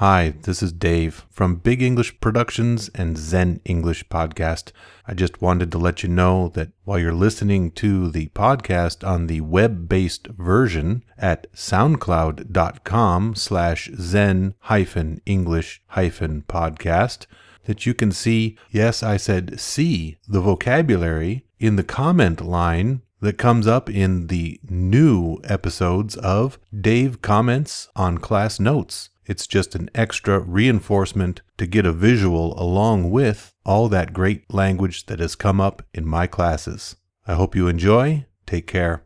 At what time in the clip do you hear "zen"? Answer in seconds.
3.18-3.60, 13.94-14.54